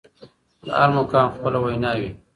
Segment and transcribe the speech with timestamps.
[0.65, 2.09] د هر مقام خپله وينا وي.